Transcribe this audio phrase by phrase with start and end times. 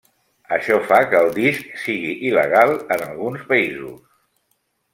[0.55, 4.01] Això fa que el disc sigui il·legal en alguns països.